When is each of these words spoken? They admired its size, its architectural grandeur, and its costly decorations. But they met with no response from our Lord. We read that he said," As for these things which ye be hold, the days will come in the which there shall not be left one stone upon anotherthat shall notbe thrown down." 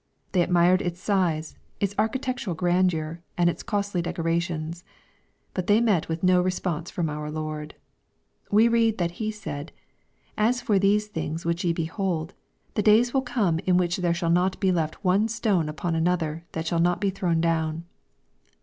They 0.31 0.41
admired 0.41 0.81
its 0.81 0.99
size, 0.99 1.55
its 1.79 1.93
architectural 1.95 2.55
grandeur, 2.55 3.21
and 3.37 3.51
its 3.51 3.61
costly 3.61 4.01
decorations. 4.01 4.83
But 5.53 5.67
they 5.67 5.79
met 5.79 6.09
with 6.09 6.23
no 6.23 6.41
response 6.41 6.89
from 6.89 7.07
our 7.07 7.29
Lord. 7.29 7.75
We 8.49 8.67
read 8.67 8.97
that 8.97 9.11
he 9.21 9.29
said," 9.29 9.71
As 10.39 10.59
for 10.59 10.79
these 10.79 11.05
things 11.05 11.45
which 11.45 11.63
ye 11.63 11.71
be 11.71 11.85
hold, 11.85 12.33
the 12.73 12.81
days 12.81 13.13
will 13.13 13.21
come 13.21 13.59
in 13.59 13.77
the 13.77 13.79
which 13.79 13.97
there 13.97 14.11
shall 14.15 14.31
not 14.31 14.59
be 14.59 14.71
left 14.71 15.03
one 15.05 15.27
stone 15.27 15.69
upon 15.69 15.93
anotherthat 15.93 16.65
shall 16.65 16.79
notbe 16.79 17.13
thrown 17.13 17.39
down." 17.39 17.85